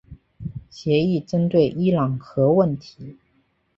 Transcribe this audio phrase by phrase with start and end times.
[0.71, 3.19] 协议针对伊朗核问题。